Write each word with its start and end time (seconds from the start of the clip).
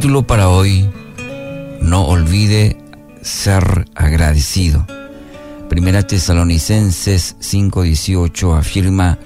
título 0.00 0.26
para 0.26 0.48
hoy, 0.48 0.88
no 1.82 2.06
olvide 2.06 2.78
ser 3.20 3.84
agradecido. 3.94 4.86
Primera 5.68 6.06
Tesalonicenses 6.06 7.36
5:18 7.38 8.56
afirma, 8.56 9.18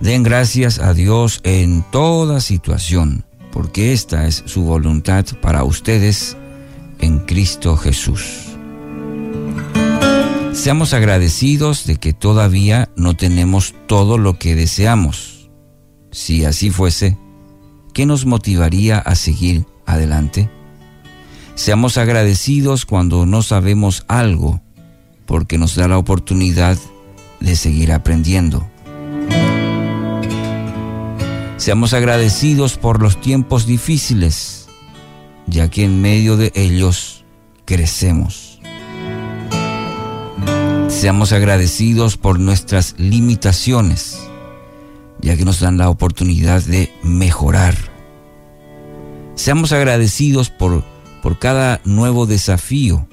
den 0.00 0.22
gracias 0.22 0.78
a 0.78 0.94
Dios 0.94 1.40
en 1.42 1.84
toda 1.90 2.40
situación, 2.40 3.24
porque 3.50 3.92
esta 3.92 4.28
es 4.28 4.44
su 4.46 4.62
voluntad 4.62 5.24
para 5.42 5.64
ustedes 5.64 6.36
en 7.00 7.18
Cristo 7.26 7.76
Jesús. 7.76 8.50
Seamos 10.52 10.94
agradecidos 10.94 11.86
de 11.86 11.96
que 11.96 12.12
todavía 12.12 12.88
no 12.94 13.16
tenemos 13.16 13.74
todo 13.88 14.16
lo 14.16 14.38
que 14.38 14.54
deseamos. 14.54 15.50
Si 16.12 16.44
así 16.44 16.70
fuese, 16.70 17.18
¿qué 17.92 18.06
nos 18.06 18.26
motivaría 18.26 19.00
a 19.00 19.16
seguir 19.16 19.66
adelante? 19.92 20.50
Seamos 21.54 21.98
agradecidos 21.98 22.86
cuando 22.86 23.26
no 23.26 23.42
sabemos 23.42 24.04
algo, 24.08 24.62
porque 25.26 25.58
nos 25.58 25.74
da 25.74 25.88
la 25.88 25.98
oportunidad 25.98 26.78
de 27.40 27.56
seguir 27.56 27.92
aprendiendo. 27.92 28.68
Seamos 31.56 31.92
agradecidos 31.92 32.78
por 32.78 33.02
los 33.02 33.20
tiempos 33.20 33.66
difíciles, 33.66 34.66
ya 35.46 35.68
que 35.68 35.84
en 35.84 36.00
medio 36.00 36.38
de 36.38 36.52
ellos 36.54 37.24
crecemos. 37.66 38.60
Seamos 40.88 41.32
agradecidos 41.32 42.16
por 42.16 42.40
nuestras 42.40 42.94
limitaciones, 42.98 44.18
ya 45.20 45.36
que 45.36 45.44
nos 45.44 45.60
dan 45.60 45.76
la 45.76 45.90
oportunidad 45.90 46.62
de 46.62 46.92
mejorar. 47.02 47.74
Seamos 49.40 49.72
agradecidos 49.72 50.50
por 50.50 50.84
por 51.22 51.38
cada 51.38 51.80
nuevo 51.86 52.26
desafío, 52.26 53.08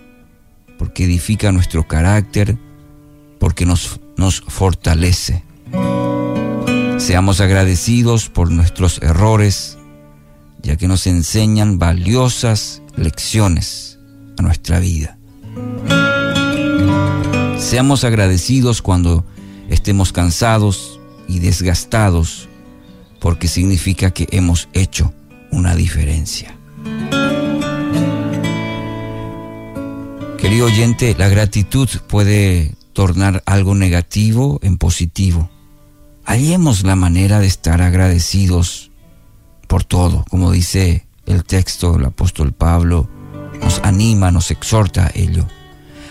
porque 0.77 1.05
edifica 1.05 1.53
nuestro 1.53 1.87
carácter, 1.87 2.57
porque 3.39 3.65
nos, 3.65 4.01
nos 4.17 4.41
fortalece. 4.41 5.41
Seamos 6.97 7.39
agradecidos 7.39 8.27
por 8.27 8.51
nuestros 8.51 9.01
errores, 9.01 9.77
ya 10.61 10.75
que 10.75 10.89
nos 10.89 11.07
enseñan 11.07 11.79
valiosas 11.79 12.81
lecciones 12.97 13.97
a 14.37 14.41
nuestra 14.41 14.79
vida. 14.79 15.17
Seamos 17.57 18.03
agradecidos 18.03 18.81
cuando 18.81 19.25
estemos 19.69 20.11
cansados 20.11 20.99
y 21.25 21.39
desgastados, 21.39 22.49
porque 23.21 23.47
significa 23.47 24.11
que 24.11 24.27
hemos 24.31 24.67
hecho 24.73 25.13
una 25.51 25.75
diferencia. 25.75 26.55
Querido 30.37 30.67
oyente, 30.67 31.15
la 31.17 31.27
gratitud 31.27 31.89
puede 32.07 32.75
tornar 32.93 33.43
algo 33.45 33.75
negativo 33.75 34.59
en 34.63 34.77
positivo. 34.77 35.49
Hallemos 36.25 36.83
la 36.83 36.95
manera 36.95 37.39
de 37.39 37.47
estar 37.47 37.81
agradecidos 37.81 38.91
por 39.67 39.83
todo, 39.83 40.25
como 40.29 40.51
dice 40.51 41.05
el 41.25 41.43
texto 41.43 41.93
del 41.93 42.05
apóstol 42.05 42.53
Pablo, 42.53 43.09
nos 43.61 43.79
anima, 43.83 44.31
nos 44.31 44.51
exhorta 44.51 45.07
a 45.07 45.11
ello. 45.13 45.45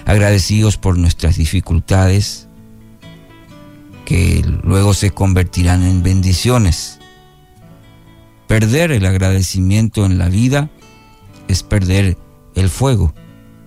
Agradecidos 0.05 0.77
por 0.77 0.99
nuestras 0.99 1.37
dificultades, 1.37 2.47
que 4.05 4.45
luego 4.63 4.95
se 4.95 5.11
convertirán 5.11 5.83
en 5.83 6.03
bendiciones. 6.03 7.01
Perder 8.47 8.93
el 8.93 9.07
agradecimiento 9.07 10.07
en 10.07 10.19
la 10.19 10.29
vida 10.29 10.71
es 11.49 11.63
perder 11.63 12.17
el 12.55 12.71
fuego 12.71 13.13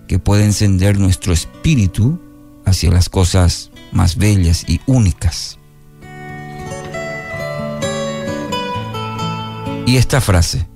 que 0.08 0.20
puede 0.20 0.46
encender 0.46 0.98
nuestro 0.98 1.34
espíritu 1.34 2.20
hacia 2.66 2.92
las 2.92 3.10
cosas 3.10 3.72
más 3.92 4.16
bellas 4.16 4.66
y 4.68 4.80
únicas. 4.88 5.60
Y 9.86 9.98
esta 9.98 10.22
frase, 10.22 10.68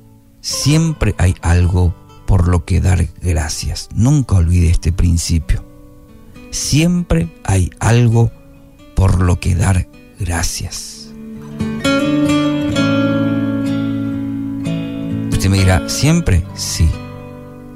siempre 0.41 1.16
hay 1.17 1.35
algo 1.41 1.95
por 2.25 2.47
lo 2.47 2.66
que 2.66 2.81
dar 2.81 3.07
gracias. 3.22 3.89
Nunca 3.94 4.35
olvide 4.35 4.69
este 4.69 4.91
principio. 4.91 5.63
Siempre 6.49 7.29
hay 7.44 7.72
algo 7.79 8.31
por 8.95 9.22
lo 9.22 9.39
que 9.39 9.55
dar 9.55 9.88
gracias. 10.19 10.92
Me 15.53 15.59
dirá, 15.59 15.88
¿siempre? 15.88 16.44
Sí 16.56 16.90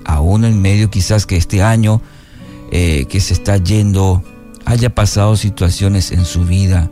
aún 0.07 0.45
en 0.45 0.61
medio 0.61 0.89
quizás 0.89 1.25
que 1.25 1.35
este 1.35 1.61
año 1.61 2.01
eh, 2.71 3.05
que 3.07 3.19
se 3.19 3.33
está 3.33 3.57
yendo 3.57 4.23
haya 4.65 4.89
pasado 4.93 5.35
situaciones 5.37 6.11
en 6.11 6.25
su 6.25 6.43
vida, 6.43 6.91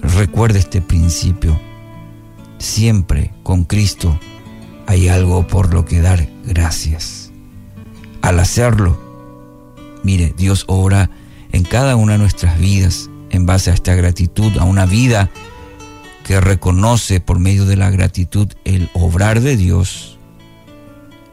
recuerde 0.00 0.58
este 0.58 0.80
principio. 0.80 1.60
Siempre 2.58 3.32
con 3.42 3.64
Cristo 3.64 4.18
hay 4.86 5.08
algo 5.08 5.46
por 5.46 5.74
lo 5.74 5.84
que 5.84 6.00
dar 6.00 6.28
gracias. 6.44 7.32
Al 8.22 8.38
hacerlo, 8.38 8.98
mire, 10.02 10.34
Dios 10.36 10.64
obra 10.68 11.10
en 11.52 11.64
cada 11.64 11.96
una 11.96 12.12
de 12.12 12.18
nuestras 12.18 12.58
vidas 12.58 13.10
en 13.30 13.46
base 13.46 13.70
a 13.70 13.74
esta 13.74 13.94
gratitud, 13.94 14.56
a 14.58 14.64
una 14.64 14.86
vida 14.86 15.30
que 16.24 16.40
reconoce 16.40 17.20
por 17.20 17.38
medio 17.38 17.64
de 17.64 17.76
la 17.76 17.90
gratitud 17.90 18.48
el 18.64 18.90
obrar 18.94 19.40
de 19.40 19.56
Dios 19.56 20.18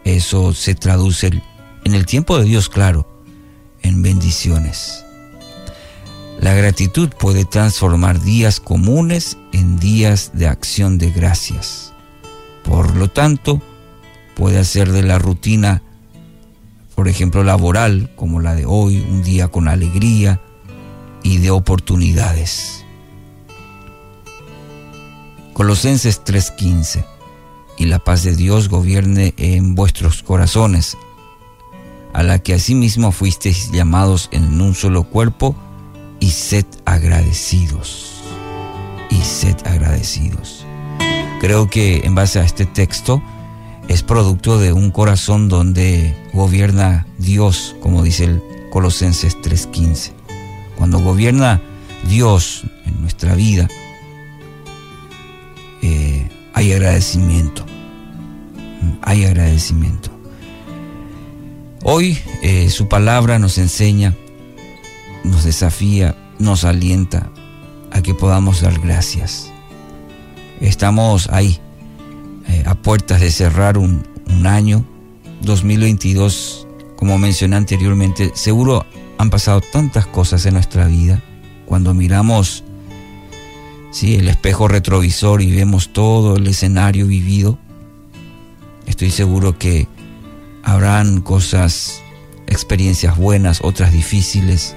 eso 0.07 0.53
se 0.53 0.73
traduce 0.73 1.27
en 1.83 1.93
el 1.93 2.05
tiempo 2.05 2.37
de 2.37 2.45
Dios, 2.45 2.69
claro, 2.69 3.05
en 3.81 4.01
bendiciones. 4.01 5.03
La 6.39 6.53
gratitud 6.53 7.09
puede 7.09 7.43
transformar 7.43 8.21
días 8.21 8.61
comunes 8.61 9.37
en 9.51 9.77
días 9.79 10.31
de 10.33 10.47
acción 10.47 10.97
de 10.97 11.11
gracias. 11.11 11.91
Por 12.63 12.95
lo 12.95 13.09
tanto, 13.09 13.61
puede 14.33 14.59
hacer 14.59 14.93
de 14.93 15.03
la 15.03 15.19
rutina, 15.19 15.83
por 16.95 17.09
ejemplo, 17.09 17.43
laboral, 17.43 18.09
como 18.15 18.39
la 18.39 18.55
de 18.55 18.65
hoy, 18.65 19.01
un 19.01 19.23
día 19.23 19.49
con 19.49 19.67
alegría 19.67 20.39
y 21.21 21.39
de 21.39 21.51
oportunidades. 21.51 22.85
Colosenses 25.57 26.23
3:15 26.23 27.03
y 27.79 27.85
la 27.87 27.97
paz 27.97 28.21
de 28.21 28.35
Dios 28.35 28.69
gobierne 28.69 29.33
en 29.37 29.73
vuestros 29.73 30.21
corazones, 30.21 30.95
a 32.13 32.21
la 32.21 32.37
que 32.37 32.53
asimismo 32.53 33.11
fuisteis 33.11 33.71
llamados 33.71 34.29
en 34.31 34.61
un 34.61 34.75
solo 34.75 35.05
cuerpo, 35.05 35.55
y 36.19 36.29
sed 36.29 36.67
agradecidos. 36.85 38.21
Y 39.09 39.15
sed 39.21 39.55
agradecidos. 39.65 40.63
Creo 41.41 41.67
que 41.71 42.05
en 42.05 42.13
base 42.13 42.37
a 42.37 42.43
este 42.43 42.67
texto 42.67 43.23
es 43.87 44.03
producto 44.03 44.59
de 44.59 44.73
un 44.73 44.91
corazón 44.91 45.49
donde 45.49 46.15
gobierna 46.35 47.07
Dios, 47.17 47.75
como 47.81 48.03
dice 48.03 48.25
el 48.25 48.43
Colosenses 48.69 49.35
3:15. 49.41 50.13
Cuando 50.77 50.99
gobierna 50.99 51.63
Dios 52.07 52.61
en 52.85 53.01
nuestra 53.01 53.33
vida, 53.33 53.67
hay 56.57 56.73
agradecimiento. 56.73 57.63
Hay 59.03 59.25
agradecimiento. 59.25 60.09
Hoy 61.83 62.17
eh, 62.41 62.71
su 62.71 62.87
palabra 62.87 63.37
nos 63.37 63.59
enseña, 63.59 64.15
nos 65.23 65.43
desafía, 65.43 66.15
nos 66.39 66.63
alienta 66.63 67.29
a 67.91 68.01
que 68.01 68.15
podamos 68.15 68.61
dar 68.61 68.79
gracias. 68.79 69.51
Estamos 70.59 71.29
ahí, 71.29 71.59
eh, 72.47 72.63
a 72.65 72.73
puertas 72.73 73.21
de 73.21 73.29
cerrar 73.29 73.77
un, 73.77 74.01
un 74.27 74.47
año 74.47 74.83
2022, 75.41 76.67
como 76.95 77.19
mencioné 77.19 77.55
anteriormente, 77.55 78.31
seguro 78.33 78.83
han 79.19 79.29
pasado 79.29 79.61
tantas 79.61 80.07
cosas 80.07 80.43
en 80.47 80.55
nuestra 80.55 80.87
vida. 80.87 81.21
Cuando 81.67 81.93
miramos 81.93 82.63
¿sí? 83.97 84.13
el 84.13 84.27
espejo 84.27 84.67
retrovisor 84.67 85.41
y 85.41 85.51
vemos 85.51 85.91
todo 85.91 86.35
el 86.35 86.45
escenario 86.45 87.07
vivido, 87.07 87.57
estoy 88.85 89.09
seguro 89.09 89.57
que 89.57 89.87
habrán 90.61 91.21
cosas, 91.21 92.03
experiencias 92.45 93.17
buenas, 93.17 93.61
otras 93.63 93.91
difíciles, 93.91 94.75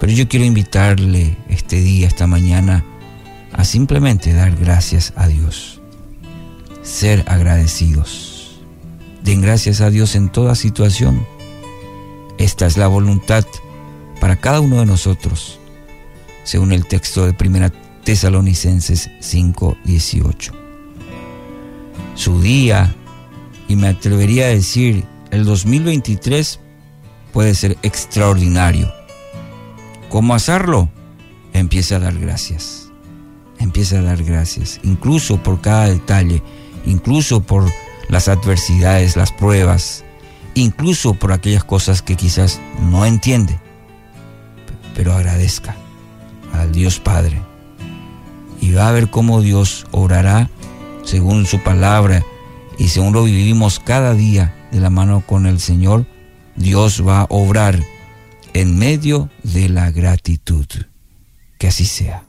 pero 0.00 0.10
yo 0.10 0.26
quiero 0.26 0.46
invitarle 0.46 1.36
este 1.50 1.82
día, 1.82 2.06
esta 2.06 2.26
mañana, 2.26 2.82
a 3.52 3.62
simplemente 3.66 4.32
dar 4.32 4.56
gracias 4.56 5.12
a 5.16 5.28
Dios, 5.28 5.82
ser 6.82 7.24
agradecidos. 7.26 8.58
Den 9.22 9.42
gracias 9.42 9.82
a 9.82 9.90
Dios 9.90 10.16
en 10.16 10.30
toda 10.30 10.54
situación. 10.54 11.26
Esta 12.38 12.64
es 12.64 12.78
la 12.78 12.86
voluntad 12.86 13.44
para 14.18 14.36
cada 14.36 14.60
uno 14.60 14.80
de 14.80 14.86
nosotros, 14.86 15.58
según 16.42 16.72
el 16.72 16.86
texto 16.86 17.26
de 17.26 17.34
Primera 17.34 17.70
Tesalonicenses 18.04 19.10
5:18. 19.20 20.52
Su 22.14 22.40
día, 22.40 22.94
y 23.66 23.76
me 23.76 23.88
atrevería 23.88 24.46
a 24.46 24.48
decir, 24.48 25.04
el 25.30 25.44
2023 25.44 26.60
puede 27.32 27.54
ser 27.54 27.76
extraordinario. 27.82 28.92
¿Cómo 30.10 30.34
hacerlo? 30.34 30.88
Empieza 31.52 31.96
a 31.96 32.00
dar 32.00 32.18
gracias. 32.18 32.90
Empieza 33.58 33.98
a 33.98 34.02
dar 34.02 34.22
gracias, 34.22 34.78
incluso 34.82 35.42
por 35.42 35.60
cada 35.60 35.88
detalle, 35.88 36.42
incluso 36.86 37.42
por 37.42 37.64
las 38.08 38.28
adversidades, 38.28 39.16
las 39.16 39.32
pruebas, 39.32 40.04
incluso 40.54 41.14
por 41.14 41.32
aquellas 41.32 41.64
cosas 41.64 42.02
que 42.02 42.16
quizás 42.16 42.60
no 42.90 43.06
entiende, 43.06 43.58
pero 44.94 45.14
agradezca 45.14 45.74
al 46.52 46.70
Dios 46.72 47.00
Padre. 47.00 47.40
Y 48.64 48.72
va 48.72 48.88
a 48.88 48.92
ver 48.92 49.10
cómo 49.10 49.42
Dios 49.42 49.86
orará 49.90 50.48
según 51.04 51.44
su 51.44 51.62
palabra 51.62 52.24
y 52.78 52.88
según 52.88 53.12
lo 53.12 53.24
vivimos 53.24 53.78
cada 53.78 54.14
día 54.14 54.54
de 54.72 54.80
la 54.80 54.88
mano 54.88 55.22
con 55.26 55.44
el 55.44 55.60
Señor, 55.60 56.06
Dios 56.56 57.06
va 57.06 57.20
a 57.20 57.26
obrar 57.28 57.78
en 58.54 58.78
medio 58.78 59.28
de 59.42 59.68
la 59.68 59.90
gratitud. 59.90 60.64
Que 61.58 61.68
así 61.68 61.84
sea. 61.84 62.24